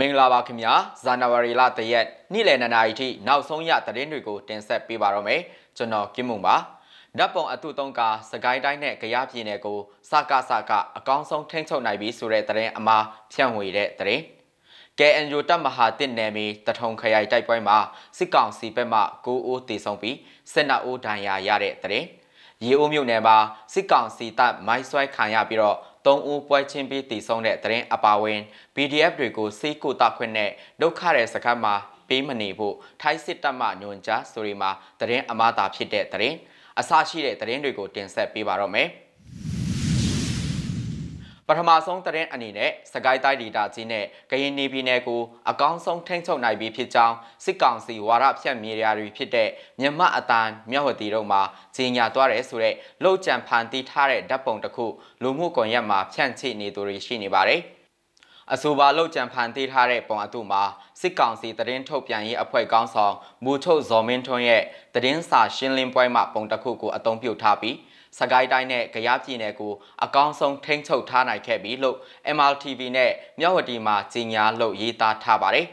[0.00, 5.40] မင်္ဂလာပါခင်ဗျာဇန်နဝါရီလတရက်နေ့လယ်2နာရီထိနောက်ဆုံးရသတင်းတွေကိုတင်ဆက်ပေးပါတော့မယ်
[5.76, 6.56] ကျွန်တော်ကင်းမုံပါ
[7.18, 8.00] ဓာတ်ပုံအတုသုံးက
[8.30, 9.78] စကိုင်းတိုင်းနဲ့ကြရပြည်နယ်ကို
[10.10, 14.22] စကားစကားအကောင်းဆုံးထိန်းချုပ်နိုင်ပြီဆိုတဲ့သတင်းအမှားဖြန့်ဝေတဲ့သတင်း
[14.98, 17.78] KNU တပ်မဟာတစ်နယ်မြေတထုံခရိုင်တိုက်ပွဲမှာ
[18.18, 20.16] စစ်ကောင်စီဘက်မှ9ဦးတေဆုံးပြီး
[20.52, 22.06] 12ဦးဒဏ်ရာရတဲ့သတင်း
[22.64, 23.36] ရေအိုးမြို့နယ်မှာ
[23.72, 28.40] စစ်ကောင်စီတပ်မိုင်းဆွဲခံရပြီးတော့ ၃ဦးပွဲချင်းပြီးတည်ဆုံတဲ့တရင်အပါဝင်
[28.74, 31.74] PDF တွေကိုစိတ်ကိုတာခွင့်နဲ့ဒုက္ခတဲ့စခန်းမှာ
[32.08, 36.36] ပေးမနေဖို့ထိုင်းစစ်တပ်မှညွှန်ကြားဆိုရီမှာတရင်အမားတာဖြစ်တဲ့တရင်
[36.78, 39.11] အစရှိတဲ့တရင်တွေကိုတင်ဆက်ပေးပါတော့မယ်။ပ
[41.58, 49.48] ထမဆုံးတရင်အနေနဲ့စကိုင်းတိုင်းဒေသကြီးနဲ့ကရင်နေပြည်နယ်ကိုအကောင်းဆုံးထိန်းချုပ်နိုင်ပြီးဖြစ်ကြောင်းစစ်ကောင်စီဝါရဖြတ်မြေရာတွေဖြစ်တဲ့
[49.80, 51.42] မြမအတန်မြောက်ဝတီတို့မှာ
[51.76, 54.86] ကြီးညာသွားတယ်ဆိုတဲ့လှုပ်ကြံဖန်တီးထားတဲ့ဓာတ်ပုံတစ်ခု
[55.22, 57.62] လူမှုကွန်ရက်မှာဖြန့်ချိနေသူတွေရှိနေပါတယ်။
[58.52, 60.62] အဆိုပါလှုပ်ကြံဖန်တီးထားတဲ့ပုံအတုမှာ
[61.00, 64.62] စစ်ကောင်စီတရင်ထုတ်ပြန်ရေးအဖွဲ့ကောင်းဆောင်မူထုတ်ဇော်မင်းထွန်းရဲ့
[64.94, 67.76] တရင်စာရှင်းလင်းပွဲမှာပုံတစ်ခုကိုအသုံးပြုထားပြီး
[68.18, 69.72] စကိုင်းတိုင်းနဲ့ကြရပြည်နယ်ကို
[70.04, 71.96] အကောင်းဆုံးထိန်းချုပ်ထားနိုင်ခဲ့ပြီလို့
[72.36, 75.66] MRTV နဲ့မြောက်ဝတီမှာကြီးညာလို့ရေးသားထားပါတယ်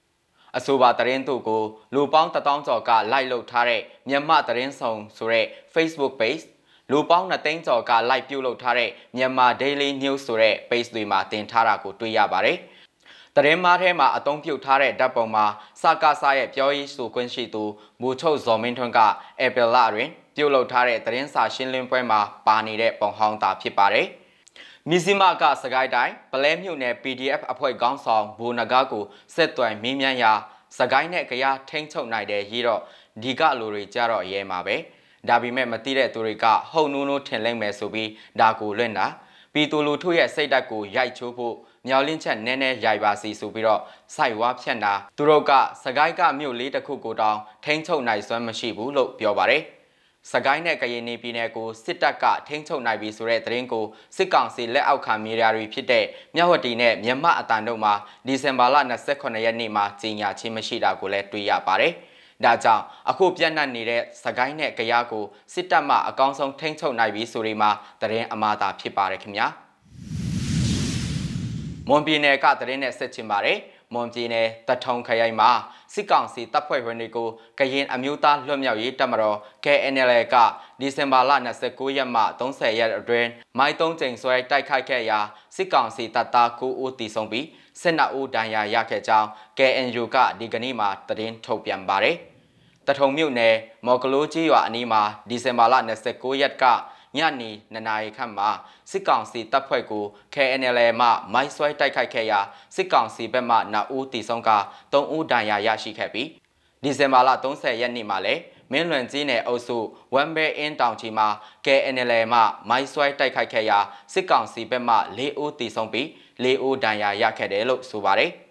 [0.56, 1.62] ။အဆိုပါသတင်းတို့ကို
[1.94, 6.44] လူပေါင်း1000ကျော်ကလိုက်လုပ်ထားတဲ့မြန်မာသတင်းဆောင်ဆိုတဲ့ Facebook page
[6.90, 12.58] လူပေါင်း2သိန်းကျော်က like ပြုလုပ်ထားတဲ့မြန်မာ Daily News ဆိုတဲ့ page တွေမှာတင်ထားတာကိုတွေ့ရပါတယ်။
[13.36, 15.46] တရင်မားထဲမှာအသုံးပြုထားတဲ့ဓာတ်ပုံမှာ
[15.82, 17.64] စကားစားရဲ့ပြောရေးဆိုခွင့်ရှိသူ
[18.00, 19.00] မူချုပ်ဇော်မင်းထွန်းက
[19.46, 24.06] Apple လတွင် ပြုတ်လုထားတဲ့သတင်းစာရှင်းလင်းပွဲမှာပါနေတဲ့ပုံဟောင်းသာဖြစ်ပါတယ်။
[24.88, 30.32] မီဇီမာကစကိုင်းတိုင်းပလဲမြို့နယ် PDF အဖွဲ့ခေါင်းဆောင်ဘူနဂါကိုဆက်သွယ်မင်းမြန်းရာ
[30.78, 32.80] စကိုင်းနဲ့ကြရထိန်ချုပ်နိုင်တဲ့ရေးတော့
[33.22, 34.76] ဒီကလူတွေကြတော့ရဲမှာပဲ။
[35.28, 39.06] ဒါပေမဲ့မသိတဲ့သူတွေကဟုတ်နူးနူးထင်လိမ့်မယ်ဆိုပြီးဒါကိုလွင့်တာ
[39.52, 41.54] ပြည်သူလူထုရဲ့စိတ်ဓာတ်ကိုရိုက်ချိုးဖို့
[41.86, 43.80] မြော်လင့်ချက်နည်းနည်းရိုက်ပါစီဆိုပြီးတော့
[44.14, 45.52] စိုက်ဝါဖြန့်တာသူတို့က
[45.84, 49.62] စကိုင်းကမြို့လေးတစ်ခုကိုတောင်ထိန်းချုပ်နိုင်စွမ်းမရှိဘူးလို့ပြောပါတယ်။
[50.32, 53.84] စကိုင်းနဲ့ကရင်ပြည်နယ်ကိုစစ်တပ်ကထိန်းချုပ်နိုင်ပြီဆိုတဲ့သတင်းကို
[54.16, 56.04] စစ်ကောင်စီလက်အောက်ခံမီဒီယာတွေဖြစ်တဲ့
[56.36, 57.94] မြဝတီနဲ့မြန်မာအတန်တို့မှာ
[58.26, 58.76] ဒီဇင်ဘာလ
[59.10, 61.92] 28ရက်နေ့မှာကြီးညာချင်းမရှိတာကိုလည်းတွေ့ရပါတယ်။
[62.44, 65.24] ဒါကြောင့်အခုပြန့်နှံ့နေတဲ့စကိုင်းနဲ့ကြရားကို
[65.54, 67.70] စစ်တပ်မှအကောင်းဆုံးထိန်းချုပ်နိုင်ပြီဆိုဒီမှာ
[68.00, 69.46] သတင်းအမှားသာဖြစ်ပါတယ်ခင်ဗျာ။
[71.88, 73.58] မွန်ပြည်နယ်ကသတင်းနဲ့ဆက်ချင်ပါတယ်။
[73.94, 75.50] မွန်ပြည်နယ်တထုံခရိုင်မှာ
[75.94, 77.28] စစ်ကောင်စီတပ်ဖွဲ့ဝင်တွေကို
[77.58, 80.36] ကရင်အမျိုးသားလွတ်မြောက်ရေးတပ်မတော် KNL က
[80.80, 81.32] ဒီဇင်ဘာလ
[81.64, 83.28] 29ရက်မှ30ရက်အတွင်း
[83.58, 85.18] မိုင်း3ကြိမ်ဆွဲတိုက်ခိုက်ခဲ့ရာ
[85.56, 87.44] စစ်ကောင်စီတပ်သား9ဦးတိဆုံးပြီး
[87.82, 89.28] 12ဦးဒဏ်ရာရခဲ့ကြောင်း
[89.58, 92.16] KNU ကဒီကနေ့မှသတင်းထုတ်ပြန်ပါတယ်။
[92.86, 93.54] တထုံမြို့နယ်
[93.86, 95.74] မော်ကလိုကြီးရွာအနီးမှာဒီဇင်ဘာလ
[96.08, 96.64] 29ရက်က
[97.18, 98.50] ညနေ2နာရီခန့်မှာ
[98.90, 100.04] စစ်ကောင်စီတပ်ဖွဲ့ကို
[100.34, 102.40] KNL မှမိုင်းဆွဲတိုက်ခိုက်ခဲ့ရာ
[102.74, 104.50] စစ်ကောင်စီဘက်မှ2ဦးတီဆုံးက
[104.92, 106.28] 3ဦးဒဏ်ရာရရှိခဲ့ပြီး
[106.82, 108.42] ဒီဇင်ဘာလ30ရက်နေ့မှာလည်း
[108.72, 109.78] မင်းလွန်ကြီးနယ်အုပ်စု
[110.14, 111.28] ဝမ်ဘဲအင်းတောင်ချီမှာ
[111.66, 113.78] KNL မှမိုင်းဆွဲတိုက်ခိုက်ခဲ့ရာ
[114.12, 116.06] စစ်ကောင်စီဘက်မှ4ဦးတီဆုံးပြီး
[116.42, 118.32] 4ဦးဒဏ်ရာရခဲ့တယ်လို့ဆိုပါတယ်။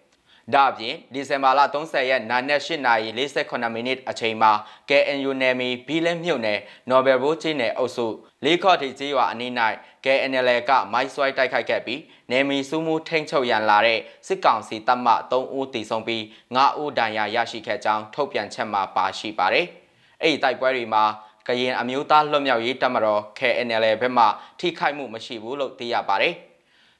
[0.51, 4.51] ဒါအပြင်ဒီဇင်ဘာလ30ရက်နာနက်8:48မိနစ်အချိန်မှာ
[4.89, 6.59] KNU နယ်မြေဘီလဲမြို့နယ်
[6.89, 8.07] နော်ဘယ်ဘိုးချင်းနယ်အုပ်စု
[8.43, 9.51] လေးခေါ်ထိကျေးရွာအနီး၌
[10.05, 16.21] KNL ကမိုင်းဆွဲတိုက်ခိုက်ခဲ့ပြီးနယ်မြေစုမှုထိန်ချုပ်ရန်လာတဲ့စစ်ကောင်စီတပ်မှ3ဦးတည်ဆုံးပြီး
[16.55, 19.65] 9ဦးဒဏ်ရာရရှိခဲ့ကြောင်းထုတ်ပြန်ချက်မှာပါရှိပါတယ်။
[20.21, 21.03] အဲ့ဒီတိုက်ပွဲတွေမှာ
[21.47, 24.25] ကရင်အမျိုးသားလွတ်မြောက်ရေးတပ်မတော် KNL ဘက်မှ
[24.59, 26.35] ထိခိုက်မှုမရှိဘူးလို့သိရပါတယ်။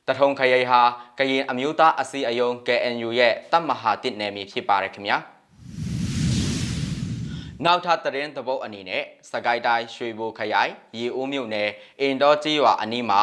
[0.08, 0.82] တထုံခရိုင်ဟာ
[1.20, 5.18] ကရင်အမျိုးသားအစည်းအရုံး KNU ရဲ့တပ်မဟာတစ်နယ်မြေဖြစ်ပါတယ်ခင်ဗျာ
[7.66, 11.70] နောက်ထပ်သတင်းသဘောအနေနဲ့စကိုင်းတိုင်းရွှေဘိုခရိုင်ရေအိုးမြို့နယ်
[12.02, 13.22] အင်ဒေါကြီးရွာအနီးမှာ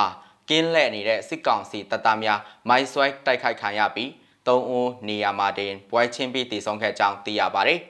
[0.48, 4.10] ကင်းလှည့်နေတဲ့စစ်ကောင်စီတပ်သားများမိုင်းဆွဲတိုက်ခိုက်ခံရပြီး
[4.46, 7.80] ၃ဦးနေရာမှာတင်ပွဲချင်းပြီးတည်ဆုံခဲ့ကြောင်းသိရပါတယ်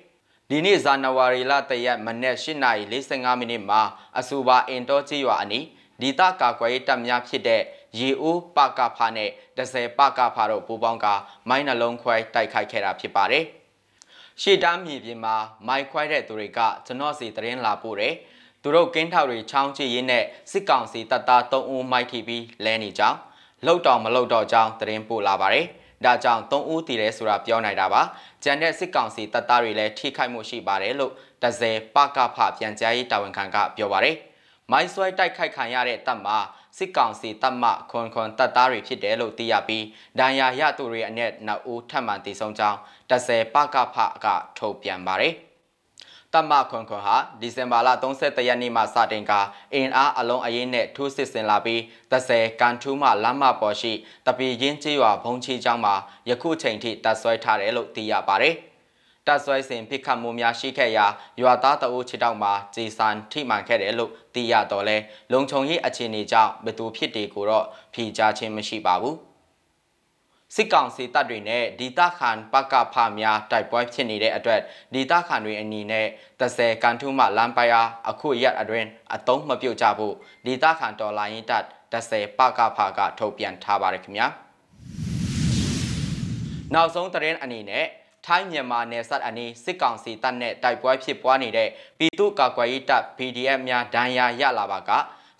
[0.48, 3.80] ဒီနေ့ဇန်နဝါရီလတရက်မနက်8:45မိနစ်မှာ
[4.18, 5.64] အဆိုပါအင်ဒေါကြီးရွာအနီး
[6.00, 7.62] ဒေသကာကွယ်ရေးတပ်များဖြစ်တဲ့
[7.98, 11.06] ရေအိုးပကဖာနဲ့ဒဇယ်ပကဖာတို့ပူးပေါင်းက
[11.48, 13.44] မိုင်းနှလုံးခွဲတိုက်ခိုက်ခဲ့တာဖြစ်ပါတယ်။
[14.42, 18.14] ရှေ့တမ်းမြေပြင်မှာမိုင်းခွဲတဲ့သူတွေကကျွန်တော်စီသတင်းလာပို့တယ်။
[18.62, 23.18] သူတို့ကင်းထောက်တွေချောင်းချရင်းနဲ့စစ်ကောင်စီတပ်သား3ဦးမိုက်ထိပြီးလဲနေကြောင်း
[23.66, 25.66] လှုပ်တော်မလှုပ်တော့ကြောင်းသတင်းပို့လာပါတယ်။
[26.04, 28.02] ဒါကြောင့်3ဦးတည်တယ်ဆိုတာပြောနိုင်တာပါ။
[28.44, 31.12] ကျန်တဲ့စစ်ကောင်စီတပ်သားတွေလည်းထိခိုက်မှုရှိပါတယ်လို့
[31.42, 34.16] ဒဇယ်ပကဖပြန်ကြားရေးတာဝန်ခံကပြောပါတယ်။
[34.70, 36.38] မိုင်းဆွဲတိုက်ခိုက်ခံရတဲ့တပ်မှာ
[36.76, 39.84] စစ်ကောင်စီတပ်မခွန်ခွန်တပ်သားတွေဖြစ်တယ်လို့သိရပြီး
[40.18, 42.78] ဒဏ်ရာရသူတွေအနက်နှစ်ဦးထပ်မံတည်ဆုံကြောင်း
[43.10, 44.26] တဆယ်ပကဖက
[44.58, 45.34] ထုတ်ပြန်ပါတယ်
[46.34, 49.32] တမခွန်ခွန်ဟာဒီဇင်ဘာလ31ရက်နေ့မှစတင်က
[49.74, 51.80] အင်အားအလုံးအရင်နဲ့ထိုးစစ်ဆင်လာပြီး
[52.12, 53.92] 30ကန်ထူးမှလမ်းမပေါ်ရှိ
[54.26, 55.94] တပီရင်းကျေးရွာဘုံချီကျောင်းမှာ
[56.28, 58.56] ယခုချိန်ထိတပ်ဆွဲထားတယ်လို့သိရပါတယ်။
[59.30, 61.06] တပ်ဆွဲစဉ်ဖိခတ်မှုများရှိခဲ့ရာ
[61.40, 64.96] ရွာသားတအုပ်ခြေတောက်မှာဂျေဆန်ထိမှန်ခဲ့တယ်လို့သိရတော့လဲ
[65.32, 69.16] လုံခြုံရေးအခြေအနေကြောင့်ဘသူဖြစ်တယ်ကိုတော့ဖြေကြားခြင်းမရှိပါဘူး။
[70.54, 74.60] စစ်ကောင်စီတပ်တွေနဲ့ဒေသခံပကဖများတိုက်ပွဲဖြစ်နေတဲ့အတွက်
[74.94, 76.06] ဒေသခံတွေအနီးနဲ့
[76.40, 80.14] 30ကန်ထူးမှလမ်းပယာအခုရက်အတွင်းအတုံးမပြုတ်ကြဖို့
[80.46, 84.26] ဒေသခံတော်လိုင်းတပ်30ပကဖကထုတ်ပြန်ထားပါတယ်ခင်ဗျာ
[86.74, 87.86] နောက်ဆုံးသတင်းအနေနဲ့
[88.32, 91.68] ထိုင်းမြန်မာနယ်စပ်အနီးစစ်ကောင်စီတပ်နဲ့တိုက်ပွဲဖြစ်ပွားနေတဲ့
[91.98, 94.90] ပြည်သူ့ကာကွယ်ရေးတပ် PDF များဒဏ်ရာရလာပါက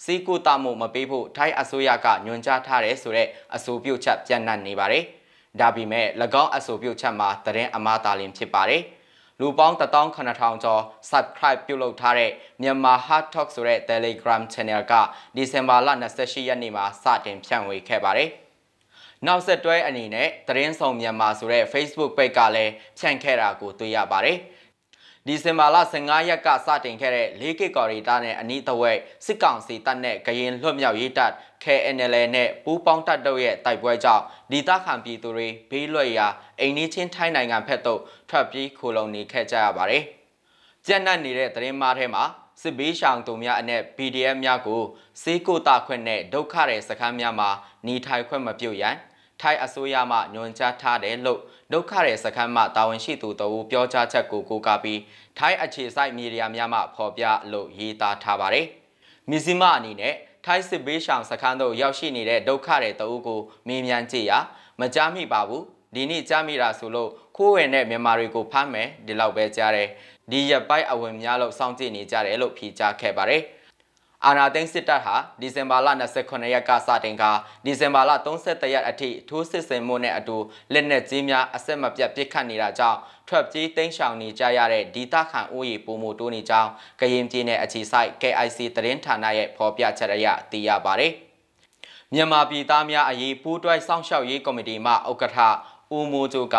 [0.04, 5.04] စီကူတမှုမပေးဖို့ထိုင်းအစိုးရကညွှန်ကြားထားတယ်ဆိုတဲ့အဆိုပြုချက်ပြန့်နှံ့နေပါတယ်။
[5.60, 6.06] ဒါပေမဲ့၎
[6.42, 8.82] င်းအဆိုပြုချက်မှာတရင်အမားတာလင်ဖြစ်ပါတယ်။
[9.40, 12.31] လူပေါင်း18000ကျော် subscribe ပြုလုပ်ထားတဲ့
[12.62, 14.93] မြန်မာ Hard Talk ဆိုတဲ့ Telegram Channel က
[15.36, 15.88] ဒီဇင်ဘာလ
[16.19, 18.31] 28ရက်နေ့မှာစတင်ဖြန့်ဝေခဲ့ပါတယ်။
[19.26, 24.38] နောက်ဆက်တွဲအနေနဲ့သတင်းဆောင်မြန်မာဆိုတဲ့ Facebook page ကလည်းဖြန့်ခဲ့တာကိုတွေ့ရပါတယ်။
[25.26, 31.32] ဒီဇင်ဘာလ15ရက်ကစတင်ခဲ့တဲ့၄ကီကော်ရီတာနဲ့အနီးတဝက်စစ်ကောင်စီတပ်နဲ့ကရင်လွတ်မြောက်ရေးတပ်
[31.64, 36.26] KNL နဲ့ပူးပေါင်းတပ်တို့ရဲ့တိုက်ပွဲကြောင့်ဒေသခံပြည်သူတွေဘေးလွတ်ရာ
[36.61, 38.00] အိမ်နီးချင်းထိုင်းနိုင်ငံဖက်သို့
[38.31, 40.02] ထွက်ပြေးခိုလုံနေခဲ့ကြရပါတယ်။
[40.87, 42.25] ကြက်နတ်နေတဲ့သတင်းမားထဲမှာ
[42.62, 44.82] စစ်ဘေးရှောင်သူများအနက် PDF များကို
[45.22, 47.50] စေးကိုတာခွင့်နဲ့ဒုက္ခတဲ့စခန်းများမှာ
[47.87, 48.96] နေထိုင်ခွင့်မပြုရန်
[49.40, 51.40] ထိုင်းအစိုးရမှညွှန်ကြားထားတယ်လို့
[51.72, 55.00] ဒုက္ခရဲ့စခန်းမှတာဝန်ရှိသူတို့ပြောကြားချက်ကိုကိုးကားပြီး
[55.38, 58.66] ထိုင်းအခြေစိုက်မီဒီယာများမှဖော်ပြလို့ရေးသားထားပါတယ်။
[59.31, 60.14] မြစီမအနေနဲ့
[60.44, 64.38] ထိုင်းစစ်ဘေးရှောင်စခန်းတို့ရောက်ရှိနေတဲ့ဒုက္ခရဲ့တအုပ်ကိုမေးမြန်းကြည့်ရာ
[64.81, 65.62] မကြားမိပါဘူး။
[65.94, 69.88] ဒီနေ့ကြားမိတာဆိုလို့ခိုးဝင်တဲ့မြန်မာတွေကိုဖမ်းမယ်ဒီလောက်ပဲကြားတယ်။
[70.31, 73.43] ဒီရက်ပိုင်းအဝင်များလို့စောင့်ကြည့်နေကြတယ်လို့ဖြေကြားခဲ့ပါတယ်။
[74.26, 75.88] အာနာသိန်းစစ်တပ်ဟာဒီဇင်ဘာလ
[76.20, 77.25] 29ရက်ကစတင်က
[77.64, 78.11] ဒီဇင်ဘာလ
[78.44, 80.37] 31ရက်အထိထိုးစစ်ဆင်မှုနဲ့အတူ
[80.72, 86.70] လက်နက်ကြီးများအဆက်မပြတ်ပစ်ခတ်နေတာကြောင့်ထွက်ပြေးတိမ်းရှောင်နေကြရတဲ့ဒေသခံအိုးရီပုံမှုတိုးနေကြောင်း
[87.00, 91.12] ကရင်ပြည်နယ်အခြေစိုက် KIC သတင်းဌာနရဲ့ဖော်ပြချက်အရသိရပါတယ်။
[92.14, 95.38] မြန်မာပြည်သားများအရေးပူးတွဲစောင့်ရှောက်ရေးကော်မတီမှဥက္ကဋ္ဌ
[95.96, 96.56] ဦးမိုးကျိုက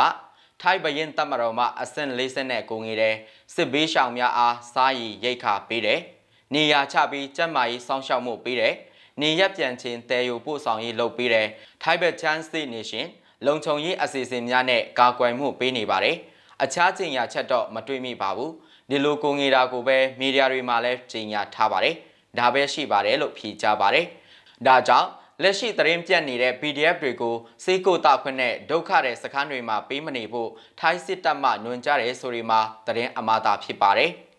[0.61, 3.15] ထိုင်းဘရင်တပ်မတော်မှအဆင့်40နဲ့ကိုငေတဲ့
[3.53, 6.01] စစ်ဘေးရှောင်များအားစားရည်ရိတ်ခါပေးတယ်။
[6.55, 8.73] နေရာချပြီးကျန်းမာရေးစောင့်ရှောက်မှုပေးတယ်။
[9.21, 11.47] နေရက်ပြန်ချင်းတဲယူပို့ဆောင်ရေးလုပ်ပေးတယ်။
[11.83, 13.07] ထိုင်းဘက်ချမ်းစီနေရှင်
[13.45, 16.15] လုံခြုံရေးအစီအစဉ်များနဲ့ကာကွယ်မှုပေးနေပါတယ်။
[16.63, 18.51] အခြားကျင်ညာချက်တော့မတွေ့မိပါဘူး။
[18.89, 21.95] ဒီလိုကိုငေတာကိုပဲမီဒီယာတွေမှာလည်းကျင်ညာထားပါတယ်။
[22.39, 24.05] ဒါပဲရှိပါတယ်လို့ဖြေကြားပါတယ်။
[24.67, 25.09] ဒါကြောင့်
[25.41, 30.49] လက်ရှိသတင်းပြတ်နေတဲ့ PDF တွေကိုစေကိုတာခွင့်နဲ့ဒုက္ခတဲ့စခန်းတွေမှာပေးမနေဖို့
[30.79, 34.11] ထိုင်းစစ်တပ်မှညွှန်ကြားတယ်ဆိုဒီမှာသတင်းအမှားတာဖြစ်ပါတယ်။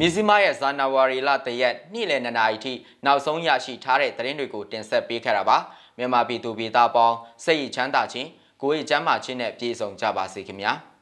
[0.00, 2.72] မြစည်းမရဲ့ဇန်နဝါရီလတရက်နေ့လယ်2နာရီထိ
[3.04, 5.58] နောက်ဆုံးရရှိထားတဲ့သတင်းတွေကိုတင်ဆက်ပေးခဲ့တာပါ
[5.98, 8.28] မြန်မာပြည်သူပြည်သားပေါင်းစိတ်ချမ်းသာခြင်း
[8.62, 10.72] ကိုယ်ရေးချမ်းသာခြင်းနဲ့ပြည့်စုံကြပါစေခင်ဗျာ။